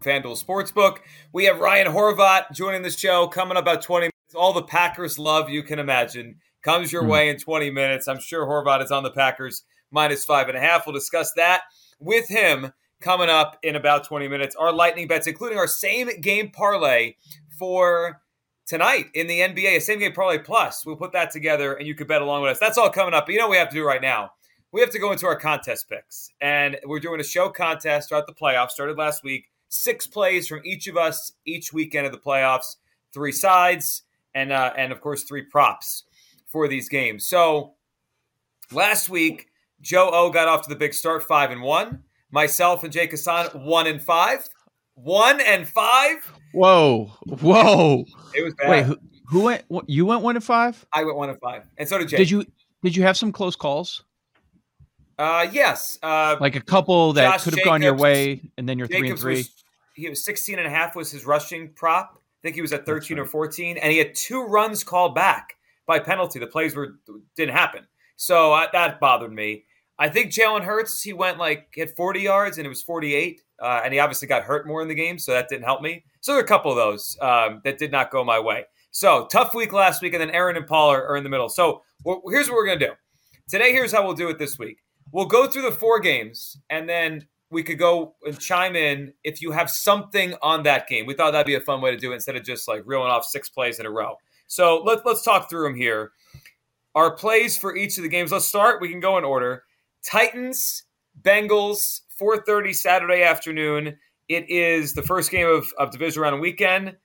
[0.00, 0.98] FanDuel Sportsbook.
[1.32, 4.34] We have Ryan Horvat joining the show coming up about 20 minutes.
[4.34, 7.08] All the Packers love you can imagine comes your mm.
[7.08, 8.08] way in 20 minutes.
[8.08, 10.86] I'm sure Horvat is on the Packers minus five and a half.
[10.86, 11.62] We'll discuss that
[11.98, 14.54] with him coming up in about 20 minutes.
[14.56, 17.14] Our lightning bets, including our same game parlay
[17.58, 18.20] for
[18.66, 20.84] tonight in the NBA, a same game parlay plus.
[20.84, 22.58] We'll put that together and you could bet along with us.
[22.58, 23.26] That's all coming up.
[23.26, 24.32] But you know what we have to do right now?
[24.70, 26.30] We have to go into our contest picks.
[26.40, 29.46] And we're doing a show contest throughout the playoffs, started last week.
[29.68, 32.76] Six plays from each of us each weekend of the playoffs,
[33.12, 34.02] three sides,
[34.34, 36.04] and uh, and of course three props
[36.46, 37.28] for these games.
[37.28, 37.74] So
[38.72, 39.48] last week,
[39.80, 42.02] Joe O got off to the big start, five and one.
[42.30, 44.48] Myself and Jake Hassan, one and five.
[44.94, 46.16] One and five.
[46.52, 48.04] Whoa, whoa!
[48.34, 48.70] It was bad.
[48.70, 49.64] Wait, who, who went?
[49.86, 50.84] You went one and five.
[50.92, 52.18] I went one and five, and so did Jake.
[52.18, 52.44] Did you?
[52.82, 54.02] Did you have some close calls?
[55.18, 55.98] Uh, yes.
[56.02, 59.10] Uh, like a couple that could have gone your way, and then you're Jacobs three
[59.10, 59.36] and three.
[59.36, 59.64] Was,
[59.98, 62.12] he was 16 and a half was his rushing prop.
[62.14, 63.22] I think he was at 13 right.
[63.22, 65.54] or 14, and he had two runs called back
[65.86, 66.38] by penalty.
[66.38, 66.98] The plays were
[67.36, 67.86] didn't happen,
[68.16, 69.64] so uh, that bothered me.
[69.98, 73.80] I think Jalen Hurts he went like hit 40 yards and it was 48, uh,
[73.84, 76.04] and he obviously got hurt more in the game, so that didn't help me.
[76.20, 78.64] So there are a couple of those um, that did not go my way.
[78.92, 81.48] So tough week last week, and then Aaron and Paul are, are in the middle.
[81.48, 82.92] So well, here's what we're gonna do
[83.48, 83.72] today.
[83.72, 84.78] Here's how we'll do it this week.
[85.10, 89.40] We'll go through the four games, and then we could go and chime in if
[89.40, 91.06] you have something on that game.
[91.06, 93.10] We thought that'd be a fun way to do it instead of just like reeling
[93.10, 94.16] off six plays in a row.
[94.46, 96.12] So let's let's talk through them here.
[96.94, 98.32] Our plays for each of the games.
[98.32, 98.80] Let's start.
[98.80, 99.64] We can go in order.
[100.04, 100.84] Titans,
[101.22, 103.96] Bengals, 4:30 Saturday afternoon.
[104.28, 106.96] It is the first game of, of division round weekend.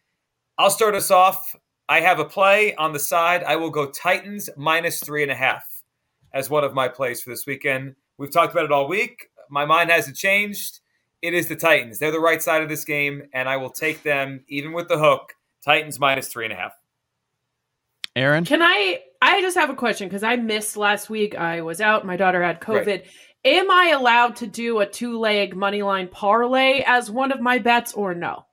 [0.58, 1.56] I'll start us off.
[1.88, 3.44] I have a play on the side.
[3.44, 5.64] I will go Titans minus three and a half
[6.34, 7.96] as one of my plays for this weekend.
[8.18, 9.30] We've talked about it all week.
[9.54, 10.80] My mind hasn't changed.
[11.22, 12.00] It is the Titans.
[12.00, 14.98] They're the right side of this game, and I will take them even with the
[14.98, 15.34] hook.
[15.64, 16.74] Titans minus three and a half.
[18.16, 18.44] Aaron?
[18.46, 21.36] Can I I just have a question because I missed last week.
[21.36, 22.06] I was out.
[22.06, 22.88] My daughter had COVID.
[22.88, 23.08] Right.
[23.46, 27.60] Am I allowed to do a two leg money line parlay as one of my
[27.60, 28.46] bets or no?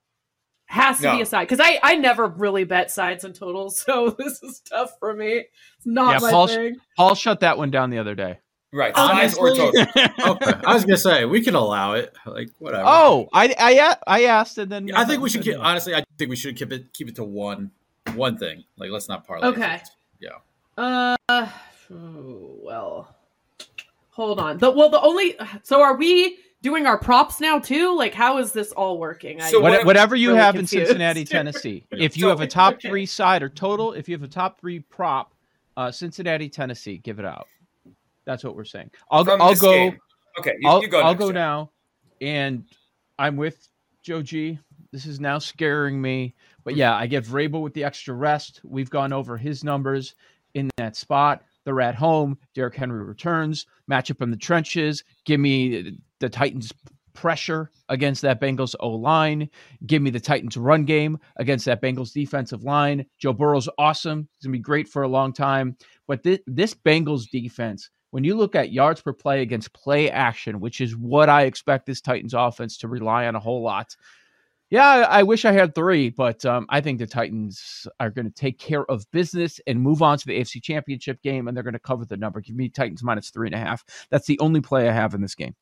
[0.66, 1.16] Has to no.
[1.16, 4.60] be a side because I I never really bet sides and totals, so this is
[4.60, 5.46] tough for me.
[5.78, 6.76] It's not yeah, my Paul, thing.
[6.96, 8.38] Paul shut that one down the other day.
[8.72, 9.80] Right, size or total.
[9.80, 12.84] okay, I was gonna say we can allow it, like whatever.
[12.86, 15.92] Oh, I I I asked, and then yeah, I think we should keep, honestly.
[15.92, 17.72] I think we should keep it keep it to one
[18.14, 18.62] one thing.
[18.76, 19.48] Like let's not parlay.
[19.48, 19.80] Okay.
[20.20, 20.30] Yeah.
[20.78, 21.16] Uh,
[21.90, 23.14] well,
[24.10, 24.58] hold on.
[24.58, 27.96] The well, the only so are we doing our props now too?
[27.96, 29.40] Like, how is this all working?
[29.40, 30.74] So what, whatever you really have confused.
[30.74, 31.84] in Cincinnati, Tennessee.
[31.90, 32.88] if you have a top okay.
[32.88, 35.32] three side or total, if you have a top three prop,
[35.76, 37.48] uh, Cincinnati, Tennessee, give it out.
[38.30, 38.92] That's what we're saying.
[39.10, 39.36] I'll go.
[39.38, 39.72] I'll go.
[39.72, 39.98] Game.
[40.38, 41.00] Okay, you, I'll, you go.
[41.00, 41.72] I'll go now,
[42.20, 42.64] and
[43.18, 43.68] I'm with
[44.04, 44.56] Joe G.
[44.92, 46.36] This is now scaring me.
[46.62, 48.60] But yeah, I get Vrabel with the extra rest.
[48.62, 50.14] We've gone over his numbers
[50.54, 51.42] in that spot.
[51.64, 52.38] They're at home.
[52.54, 53.66] Derrick Henry returns.
[53.90, 55.02] Matchup in the trenches.
[55.24, 56.72] Give me the Titans
[57.14, 59.50] pressure against that Bengals O line.
[59.86, 63.04] Give me the Titans run game against that Bengals defensive line.
[63.18, 64.28] Joe Burrow's awesome.
[64.38, 65.76] He's going to be great for a long time.
[66.06, 70.60] But this, this Bengals defense, when you look at yards per play against play action,
[70.60, 73.96] which is what I expect this Titans offense to rely on a whole lot,
[74.70, 78.32] yeah, I wish I had three, but um, I think the Titans are going to
[78.32, 81.72] take care of business and move on to the AFC Championship game, and they're going
[81.72, 82.40] to cover the number.
[82.40, 83.84] Give me Titans minus three and a half.
[84.10, 85.56] That's the only play I have in this game.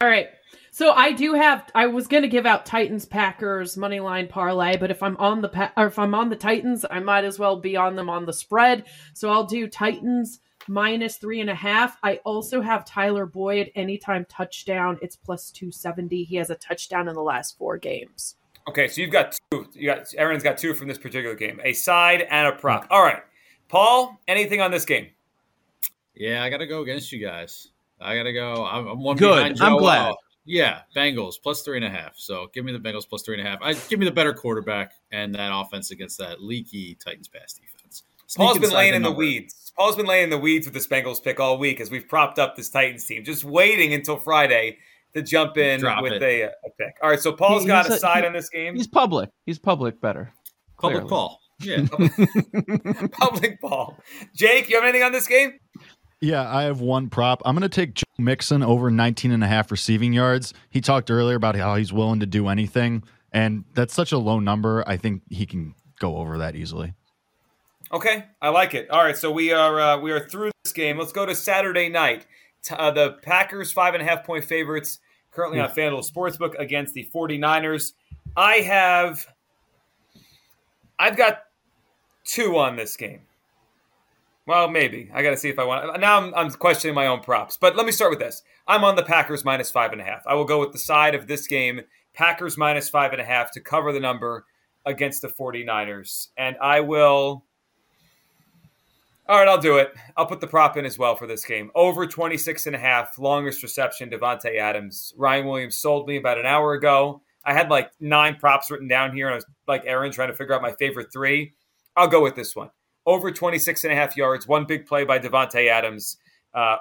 [0.00, 0.30] All right.
[0.72, 1.70] So I do have.
[1.76, 5.42] I was going to give out Titans Packers money line parlay, but if I'm on
[5.42, 8.26] the or if I'm on the Titans, I might as well be on them on
[8.26, 8.86] the spread.
[9.14, 11.96] So I'll do Titans minus three and a half.
[12.02, 14.98] I also have Tyler Boyd anytime touchdown.
[15.02, 16.24] It's plus 270.
[16.24, 18.36] He has a touchdown in the last four games.
[18.68, 19.66] Okay, so you've got two.
[19.72, 22.86] You got Aaron's got two from this particular game, a side and a prop.
[22.90, 23.22] All right,
[23.68, 25.08] Paul, anything on this game?
[26.14, 27.68] Yeah, I got to go against you guys.
[28.00, 28.64] I got to go.
[28.64, 29.34] I'm, I'm one good.
[29.36, 29.64] behind Joe.
[29.64, 30.14] I'm glad.
[30.44, 32.14] Yeah, Bengals plus three and a half.
[32.16, 33.60] So give me the Bengals plus three and a half.
[33.62, 38.02] I give me the better quarterback and that offense against that leaky Titans pass defense.
[38.26, 39.61] Sneak Paul's been laying in the weeds.
[39.76, 42.56] Paul's been laying the weeds with the Bengals pick all week as we've propped up
[42.56, 44.78] this Titans team, just waiting until Friday
[45.14, 46.94] to jump in Drop with a, uh, a, pick.
[47.02, 48.74] All right, so Paul's he, got a, a side he, on this game.
[48.74, 49.30] He's public.
[49.46, 50.32] He's public better.
[50.78, 51.38] Public Paul.
[51.60, 51.86] Yeah.
[53.12, 53.98] public Paul.
[54.34, 55.58] Jake, you have anything on this game?
[56.20, 57.42] Yeah, I have one prop.
[57.44, 60.54] I'm going to take Joe Mixon over 19 and a half receiving yards.
[60.70, 63.02] He talked earlier about how he's willing to do anything,
[63.32, 64.84] and that's such a low number.
[64.86, 66.94] I think he can go over that easily.
[67.92, 68.90] Okay, I like it.
[68.90, 70.98] All right, so we are uh, we are through this game.
[70.98, 72.26] Let's go to Saturday night.
[72.70, 74.98] Uh, the Packers five and a half point favorites
[75.30, 77.92] currently on FanDuel Sportsbook against the 49ers.
[78.36, 79.26] I have
[80.98, 81.42] I've got
[82.24, 83.22] two on this game.
[84.46, 85.10] Well, maybe.
[85.12, 86.00] I got to see if I want.
[86.00, 87.56] Now I'm, I'm questioning my own props.
[87.60, 88.42] But let me start with this.
[88.66, 90.22] I'm on the Packers minus five and a half.
[90.26, 91.82] I will go with the side of this game,
[92.14, 94.46] Packers minus five and a half to cover the number
[94.86, 96.28] against the 49ers.
[96.36, 97.44] And I will.
[99.28, 99.94] All right, I'll do it.
[100.16, 101.70] I'll put the prop in as well for this game.
[101.74, 105.14] Over 26 and a half, longest reception, Davante Adams.
[105.16, 107.22] Ryan Williams sold me about an hour ago.
[107.44, 110.34] I had like nine props written down here, and I was like Aaron trying to
[110.34, 111.52] figure out my favorite three.
[111.96, 112.70] I'll go with this one.
[113.06, 116.18] Over 26 and a half yards, one big play by Davante Adams
[116.54, 116.76] uh,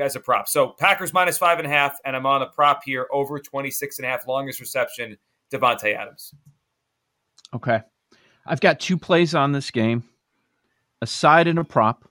[0.00, 0.48] as a prop.
[0.48, 3.98] So Packers minus five and a half, and I'm on a prop here over 26
[3.98, 5.16] and a half, longest reception,
[5.52, 6.34] Davante Adams.
[7.54, 7.80] Okay.
[8.46, 10.02] I've got two plays on this game,
[11.00, 12.08] a side and a prop.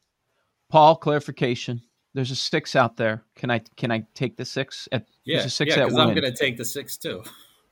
[0.69, 1.81] Paul, clarification.
[2.13, 3.24] There's a six out there.
[3.36, 4.88] Can I can I take the six?
[4.91, 7.24] At, yeah, yeah, because I'm going to take the six too.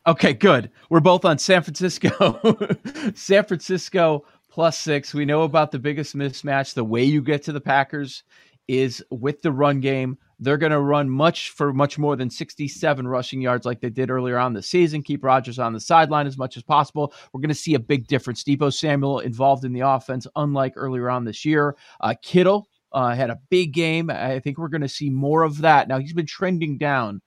[0.06, 0.72] Okay, good.
[0.90, 2.58] We're both on San Francisco.
[3.16, 5.14] San Francisco plus six.
[5.14, 6.74] We know about the biggest mismatch.
[6.74, 8.24] The way you get to the Packers
[8.68, 10.18] is with the run game.
[10.40, 14.12] They're going to run much for much more than 67 rushing yards like they did
[14.12, 15.02] earlier on the season.
[15.02, 17.14] Keep Rodgers on the sideline as much as possible.
[17.34, 18.44] We're going to see a big difference.
[18.44, 21.76] Deebo Samuel involved in the offense, unlike earlier on this year.
[22.02, 24.10] Uh, Kittle uh, had a big game.
[24.12, 25.88] I think we're going to see more of that.
[25.88, 27.22] Now, he's been trending down,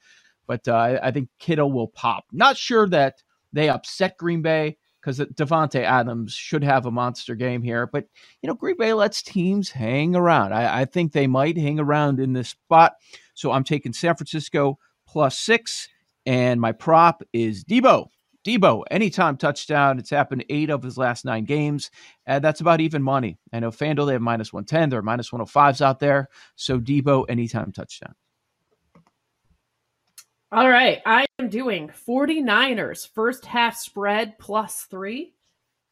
[0.47, 2.25] but uh, I think Kittle will pop.
[2.33, 3.23] Not sure that
[3.53, 7.87] they upset Green Bay because Davante Adams should have a monster game here.
[7.87, 8.07] But
[8.43, 10.53] you know, Green Bay lets teams hang around.
[10.53, 12.95] I, I, think they might hang around in this spot.
[13.35, 15.89] So I'm taking San Francisco plus six,
[16.27, 18.09] and my prop is Deebo.
[18.45, 19.99] Deebo, anytime touchdown.
[19.99, 21.91] It's happened eight of his last nine games.
[22.27, 23.39] And that's about even money.
[23.53, 24.89] I know FanDuel, they have minus 110.
[24.89, 26.29] There are minus 105s out there.
[26.57, 28.15] So Deebo, anytime touchdown.
[30.53, 31.01] All right.
[31.07, 35.35] I am doing 49ers first half spread plus three.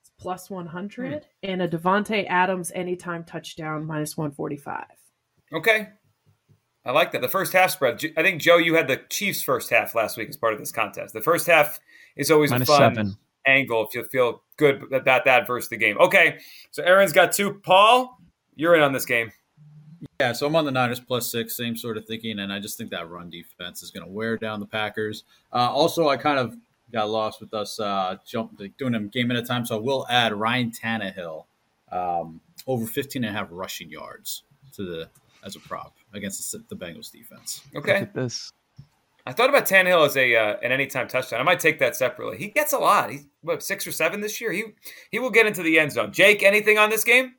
[0.00, 1.12] It's plus 100.
[1.12, 1.18] Hmm.
[1.42, 4.84] And a Davante Adams anytime touchdown minus 145.
[5.52, 5.88] Okay.
[6.84, 7.20] I like that.
[7.20, 8.02] The first half spread.
[8.16, 10.72] I think, Joe, you had the Chiefs first half last week as part of this
[10.72, 11.14] contest.
[11.14, 11.78] The first half
[12.16, 13.16] is always minus a fun seven.
[13.46, 15.98] angle if you feel good about that versus the game.
[15.98, 16.38] Okay.
[16.72, 17.54] So Aaron's got two.
[17.62, 18.18] Paul,
[18.56, 19.30] you're in on this game.
[20.20, 22.76] Yeah, so I'm on the Niners plus six, same sort of thinking, and I just
[22.76, 25.24] think that run defense is going to wear down the Packers.
[25.52, 26.56] Uh, also, I kind of
[26.92, 30.06] got lost with us uh, jump, doing them game at a time, so I will
[30.08, 31.44] add Ryan Tannehill
[31.92, 34.42] um, over 15 and a half rushing yards
[34.74, 35.08] to the
[35.44, 37.62] as a prop against the, the Bengals defense.
[37.74, 38.52] Okay, this.
[39.26, 41.40] I thought about Tannehill as a uh, an anytime touchdown.
[41.40, 42.38] I might take that separately.
[42.38, 43.10] He gets a lot.
[43.10, 44.52] He's what six or seven this year.
[44.52, 44.64] He
[45.10, 46.12] he will get into the end zone.
[46.12, 47.34] Jake, anything on this game?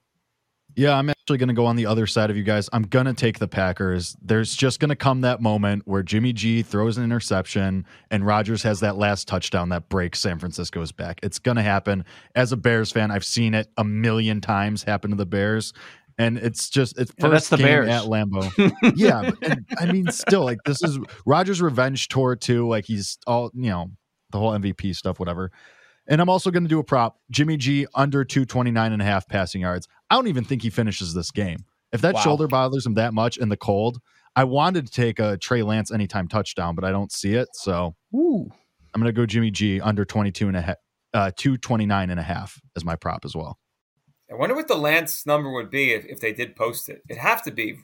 [0.79, 2.69] Yeah, I'm actually going to go on the other side of you guys.
[2.71, 4.15] I'm going to take the Packers.
[4.21, 8.63] There's just going to come that moment where Jimmy G throws an interception and Rodgers
[8.63, 11.19] has that last touchdown that breaks San Francisco's back.
[11.21, 12.05] It's going to happen.
[12.33, 15.73] As a Bears fan, I've seen it a million times happen to the Bears.
[16.17, 17.89] And it's just it's first that's the Bears.
[17.89, 18.71] at Lambeau.
[18.95, 22.69] yeah, and, I mean, still like this is Rodgers' revenge tour too.
[22.69, 23.91] Like he's all you know,
[24.31, 25.51] the whole MVP stuff, whatever.
[26.09, 29.27] And I'm also going to do a prop Jimmy G under 229 and a half
[29.27, 29.87] passing yards.
[30.09, 31.59] I don't even think he finishes this game.
[31.93, 32.21] If that wow.
[32.21, 33.99] shoulder bothers him that much in the cold,
[34.35, 37.49] I wanted to take a Trey Lance anytime touchdown, but I don't see it.
[37.53, 38.49] So Ooh.
[38.93, 40.75] I'm going to go Jimmy G under 22 and a half,
[41.13, 43.59] uh, 229 and a half as my prop as well.
[44.31, 47.01] I wonder what the Lance number would be if, if they did post it.
[47.07, 47.77] It'd have to be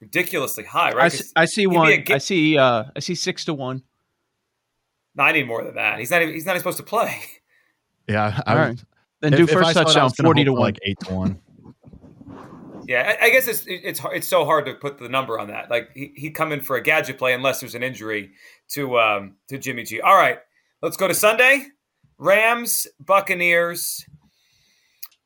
[0.00, 1.04] ridiculously high, right?
[1.04, 2.04] I see, I see one.
[2.08, 2.58] I see.
[2.58, 3.82] Uh, I see six to one.
[5.14, 5.98] No, I need more than that.
[5.98, 6.22] He's not.
[6.22, 7.20] Even, he's not even supposed to play.
[8.08, 8.40] Yeah.
[8.46, 8.84] I, All right.
[9.20, 11.40] Then do first touchdown forty to one, like eight to one.
[12.88, 15.70] Yeah, I, I, guess it's it's it's so hard to put the number on that.
[15.70, 18.32] Like he he'd come in for a gadget play unless there's an injury
[18.70, 20.00] to um to Jimmy G.
[20.00, 20.38] All right,
[20.82, 21.66] let's go to Sunday.
[22.18, 24.04] Rams Buccaneers.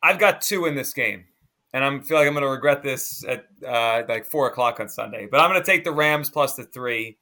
[0.03, 1.25] I've got two in this game,
[1.73, 4.89] and I feel like I'm going to regret this at uh, like four o'clock on
[4.89, 5.27] Sunday.
[5.31, 7.17] But I'm going to take the Rams plus the three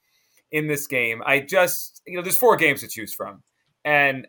[0.51, 1.23] in this game.
[1.25, 3.41] I just you know there's four games to choose from,
[3.85, 4.27] and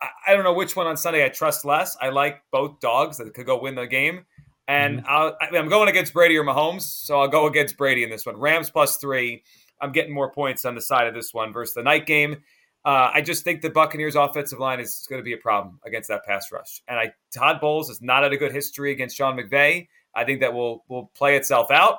[0.00, 1.96] I, don't know which one on Sunday I trust less.
[2.00, 4.24] I like both dogs that could go win the game.
[4.68, 5.54] And mm-hmm.
[5.54, 8.36] i am going against Brady or Mahomes, so I'll go against Brady in this one.
[8.36, 9.42] Rams plus three.
[9.80, 12.36] I'm getting more points on the side of this one versus the night game.
[12.84, 16.08] Uh, I just think the Buccaneers' offensive line is going to be a problem against
[16.08, 16.82] that pass rush.
[16.88, 19.88] And I Todd Bowles has not had a good history against Sean McVay.
[20.14, 21.98] I think that will will play itself out.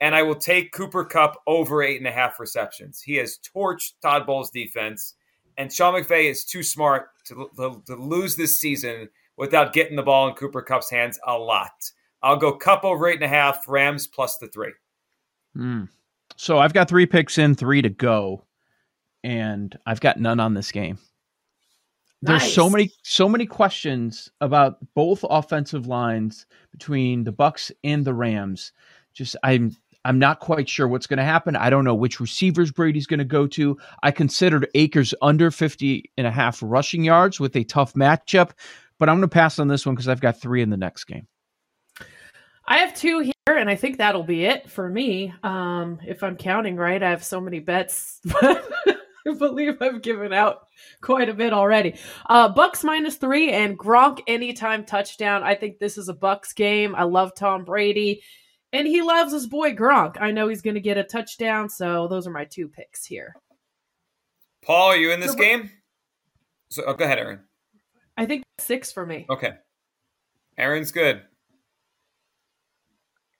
[0.00, 3.00] And I will take Cooper Kupp over eight and a half receptions.
[3.00, 5.14] He has torched Todd Bowles' defense
[5.56, 10.02] and Sean McVay is too smart to, to, to, lose this season without getting the
[10.02, 11.90] ball in Cooper Kupp's hands a lot.
[12.22, 14.72] I'll go Kupp over eight and a half, Rams plus the three.
[15.56, 15.88] Mm.
[16.36, 18.44] So I've got three picks in, three to go.
[19.22, 20.98] and I've got none on this game.
[22.22, 28.14] There's so many so many questions about both offensive lines between the Bucks and the
[28.14, 28.72] Rams.
[29.12, 31.56] Just I'm I'm not quite sure what's going to happen.
[31.56, 33.78] I don't know which receivers Brady's going to go to.
[34.02, 38.50] I considered Akers under 50 and a half rushing yards with a tough matchup,
[38.98, 41.04] but I'm going to pass on this one because I've got three in the next
[41.04, 41.26] game.
[42.66, 45.32] I have two here, and I think that'll be it for me.
[45.42, 50.66] Um, if I'm counting right, I have so many bets, I believe I've given out
[51.00, 51.94] quite a bit already.
[52.26, 55.42] Uh, Bucks minus three and Gronk anytime touchdown.
[55.42, 56.94] I think this is a Bucks game.
[56.94, 58.22] I love Tom Brady,
[58.74, 60.20] and he loves his boy Gronk.
[60.20, 63.34] I know he's going to get a touchdown, so those are my two picks here.
[64.62, 65.70] Paul, are you in this So, game?
[66.70, 67.40] So, oh, go ahead, Aaron.
[68.16, 69.26] I think six for me.
[69.30, 69.52] Okay.
[70.58, 71.22] Aaron's good.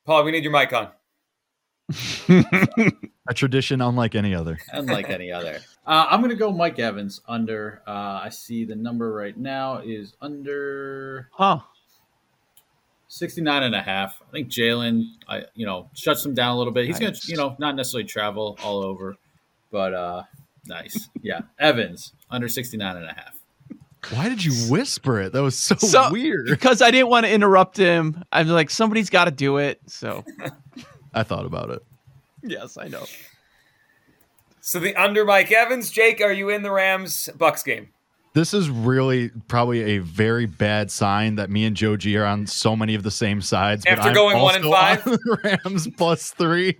[0.07, 0.89] Paul, we need your mic on.
[3.27, 4.59] A tradition unlike any other.
[4.73, 5.61] unlike any other.
[5.87, 7.83] Uh, I'm going to go Mike Evans under.
[7.87, 11.61] Uh, I see the number right now is under Huh.
[13.19, 14.21] 69 and a half.
[14.27, 16.87] I think Jalen, I you know, shuts him down a little bit.
[16.87, 19.17] He's gonna, you know, not necessarily travel all over,
[19.71, 20.23] but uh
[20.67, 21.09] nice.
[21.23, 23.35] Yeah, Evans under 69 and a half.
[24.11, 25.33] Why did you whisper it?
[25.33, 26.47] That was so, So- weird.
[26.47, 28.23] because I didn't want to interrupt him.
[28.33, 29.81] I'm like, somebody's got to do it.
[29.87, 30.25] So,
[31.15, 31.83] I thought about it.
[32.43, 33.05] yes, I know.
[34.61, 35.91] So the under Mike Evans.
[35.91, 37.91] Jake, are you in the Rams Bucks game?
[38.35, 42.47] This is really probably a very bad sign that me and Joe G are on
[42.47, 43.85] so many of the same sides.
[43.85, 45.07] but After I'm going one and five?
[45.07, 46.79] on Rams plus three.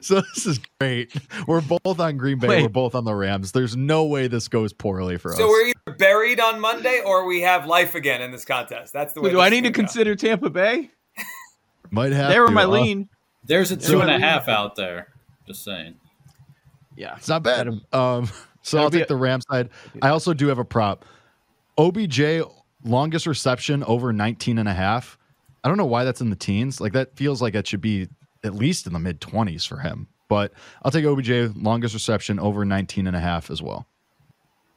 [0.00, 1.14] So this is great.
[1.46, 2.48] We're both on Green Bay.
[2.48, 2.62] Wait.
[2.62, 3.52] We're both on the Rams.
[3.52, 5.36] There's no way this goes poorly for us.
[5.36, 8.92] So we're either buried on Monday or we have life again in this contest.
[8.94, 9.30] That's the way.
[9.30, 9.80] Do I need to gonna go.
[9.82, 10.90] consider Tampa Bay?
[11.90, 13.08] Might have They were my uh, lean.
[13.44, 14.18] There's a two and a Yeah.
[14.18, 15.08] half out there.
[15.46, 15.94] Just saying.
[16.96, 17.14] Yeah.
[17.18, 17.68] It's not bad.
[17.92, 18.28] Um,
[18.66, 19.70] so that'll I'll take a- the Ram side.
[20.02, 21.04] I also do have a prop.
[21.78, 22.42] OBJ
[22.84, 25.18] longest reception over 19 and a half.
[25.64, 26.80] I don't know why that's in the teens.
[26.80, 28.08] Like that feels like it should be
[28.44, 30.08] at least in the mid 20s for him.
[30.28, 33.86] But I'll take OBJ longest reception over 19 and a half as well.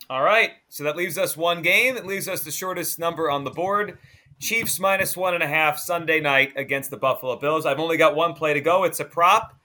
[0.09, 0.51] All right.
[0.69, 1.95] So that leaves us one game.
[1.97, 3.97] It leaves us the shortest number on the board.
[4.39, 7.65] Chiefs minus one and a half Sunday night against the Buffalo Bills.
[7.65, 8.83] I've only got one play to go.
[8.85, 9.58] It's a prop.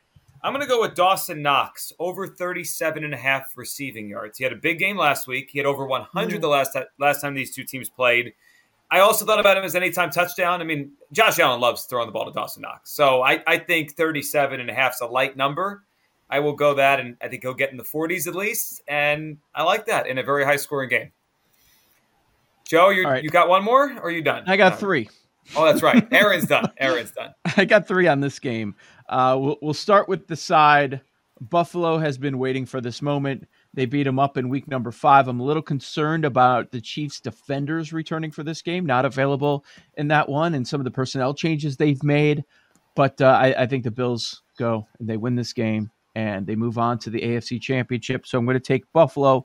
[0.45, 4.37] I'm going to go with Dawson Knox over 37 and a half receiving yards.
[4.37, 5.49] He had a big game last week.
[5.51, 6.41] He had over 100 mm-hmm.
[6.43, 8.35] the last last time these two teams played.
[8.91, 10.61] I also thought about him as anytime touchdown.
[10.61, 12.91] I mean, Josh Allen loves throwing the ball to Dawson Knox.
[12.91, 15.83] So I, I think 37 and a half is a light number.
[16.29, 18.83] I will go that, and I think he'll get in the 40s at least.
[18.87, 21.11] And I like that in a very high scoring game.
[22.67, 23.25] Joe, you right.
[23.25, 24.45] you got one more, or are you done?
[24.47, 24.79] I got No.
[24.79, 25.09] three.
[25.57, 26.07] Oh, that's right.
[26.13, 26.71] Aaron's done.
[26.79, 27.35] Aaron's done.
[27.57, 28.75] I got three on this game.
[29.09, 31.01] Uh, we'll, we'll start with the side.
[31.41, 33.47] Buffalo has been waiting for this moment.
[33.75, 35.27] They beat them up in week number five.
[35.27, 39.65] I'm a little concerned about the Chiefs' defenders returning for this game, not available
[39.97, 42.45] in that one, and some of the personnel changes they've made.
[42.95, 46.55] But uh, I, I think the Bills go and they win this game and they
[46.55, 48.27] move on to the AFC Championship.
[48.27, 49.45] So I'm going to take Buffalo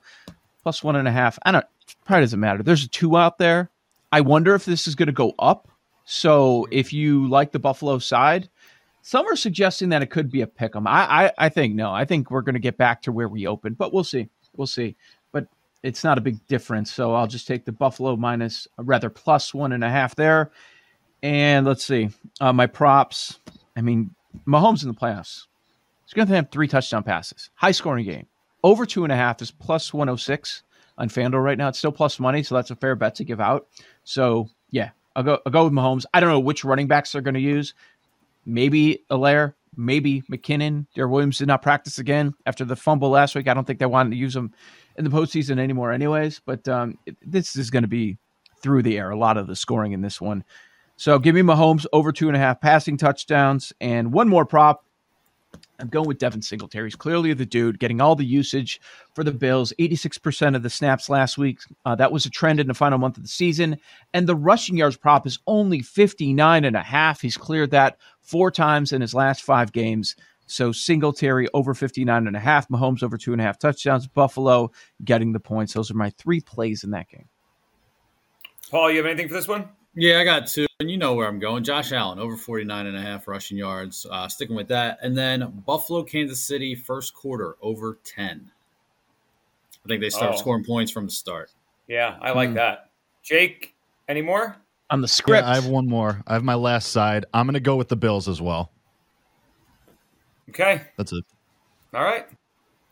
[0.62, 1.39] plus one and a half.
[1.44, 1.66] I don't.
[2.06, 2.62] Probably doesn't matter.
[2.62, 3.72] There's a two out there.
[4.12, 5.68] I wonder if this is going to go up.
[6.06, 8.50] So if you like the Buffalo side,
[9.01, 10.88] some are suggesting that it could be a pick 'em.
[10.88, 11.91] I, I I think no.
[11.91, 14.29] I think we're going to get back to where we opened, but we'll see.
[14.56, 14.96] We'll see.
[15.32, 15.48] But
[15.84, 16.91] it's not a big difference.
[16.91, 20.51] So I'll just take the Buffalo minus, rather plus one and a half there.
[21.24, 22.10] And let's see.
[22.39, 23.39] Uh, my props.
[23.75, 24.13] I mean,
[24.48, 25.46] Mahomes in the playoffs.
[26.06, 27.50] He's going to have three touchdown passes.
[27.56, 28.25] High scoring game.
[28.63, 30.63] Over two and a half is plus 106
[30.98, 31.70] on FanDuel right now.
[31.70, 33.68] It's still plus money, so that's a fair bet to give out.
[34.03, 35.39] So yeah, I'll go.
[35.46, 36.06] I'll go with Mahomes.
[36.13, 37.74] I don't know which running backs they're going to use.
[38.46, 40.86] Maybe Helaire, maybe McKinnon.
[40.96, 43.48] Darrel Williams did not practice again after the fumble last week.
[43.48, 44.51] I don't think they wanted to use him
[44.98, 46.41] in the postseason anymore, anyways.
[46.46, 48.17] But um, it- this is going to be
[48.62, 49.10] through the air.
[49.12, 50.43] A lot of the scoring in this one.
[50.98, 54.84] So give me Mahomes over two and a half passing touchdowns and one more prop.
[55.79, 56.88] I'm going with Devin Singletary.
[56.88, 58.82] He's clearly the dude getting all the usage
[59.15, 59.74] for the Bills.
[59.79, 61.60] 86% of the snaps last week.
[61.86, 63.77] Uh, that was a trend in the final month of the season.
[64.13, 67.22] And the rushing yards prop is only 59 and a half.
[67.22, 70.15] He's cleared that four times in his last five games.
[70.48, 74.72] So Singletary over 59 and a half, Mahomes over two and a half touchdowns, Buffalo
[75.03, 75.74] getting the points.
[75.74, 77.29] Those are my three plays in that game.
[78.72, 79.70] Paul, you have anything for this one?
[79.96, 80.65] Yeah, I got two.
[80.79, 81.63] And you know where I'm going.
[81.63, 84.05] Josh Allen, over 49 and a half rushing yards.
[84.10, 85.00] Uh, sticking with that.
[85.01, 88.51] And then Buffalo, Kansas City, first quarter, over 10.
[89.84, 90.38] I think they start Oh.
[90.38, 91.51] scoring points from the start.
[91.88, 92.55] Yeah, I like Hmm.
[92.55, 92.91] that.
[93.24, 93.75] Jake,
[94.08, 94.55] any more?
[94.89, 96.24] On the script, Yeah, I have one more.
[96.27, 97.25] I have my last side.
[97.34, 98.72] I'm going to go with the Bills as well.
[100.50, 100.81] Okay.
[100.98, 101.24] That's it.
[101.93, 102.27] All right.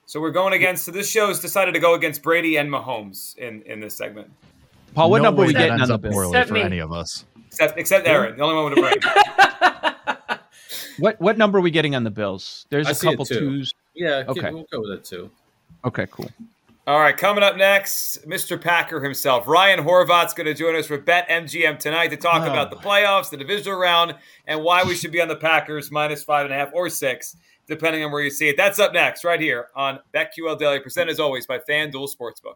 [0.05, 0.85] So we're going against.
[0.85, 4.31] So this show's decided to go against Brady and Mahomes in in this segment.
[4.97, 6.13] Paul, what no number way we getting on the up Bills?
[6.13, 6.61] poorly Except for me.
[6.61, 7.25] any of us.
[7.47, 10.39] Except except Aaron, the only one with a break.
[10.99, 12.65] What what number are we getting on the Bills?
[12.71, 13.39] There's I a see it couple too.
[13.39, 13.73] twos.
[13.93, 14.39] Yeah, Okay.
[14.39, 14.51] okay.
[14.51, 15.29] we'll go with it too.
[15.85, 16.29] Okay, cool.
[16.87, 18.59] All right, coming up next, Mr.
[18.59, 22.51] Packer himself, Ryan Horvat's going to join us for Bet MGM tonight to talk Oh.
[22.51, 24.15] about the playoffs, the divisional round,
[24.47, 27.35] and why we should be on the Packers minus five and a half or six,
[27.67, 28.57] depending on where you see it.
[28.57, 32.55] That's up next, right here on BetQL Daily, presented as always by FanDuel Sportsbook.